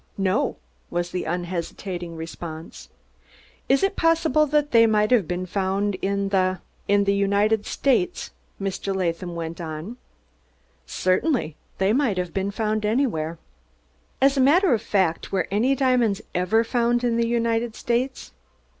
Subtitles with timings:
[0.17, 0.55] "No,"
[0.89, 2.89] was the unhesitating response.
[3.69, 8.31] "Is it possible that they might have been found in the in the United States?"
[8.59, 8.95] Mr.
[8.95, 9.97] Latham went on.
[10.87, 11.55] "Certainly.
[11.77, 13.37] They might have been found anywhere."
[14.19, 18.31] "As a matter of fact, were any diamonds ever found in the United States?"